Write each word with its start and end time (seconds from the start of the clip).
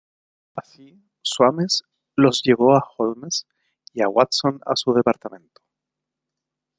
Así, 0.55 0.99
Soames 1.21 1.83
los 2.15 2.41
llevó 2.43 2.75
a 2.75 2.83
Holmes 2.97 3.45
y 3.93 4.01
a 4.01 4.09
Watson 4.09 4.59
a 4.65 4.75
su 4.75 4.93
departamento. 4.95 5.61